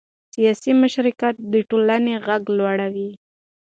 [0.33, 3.09] سیاسي مشارکت د ټولنې غږ لوړوي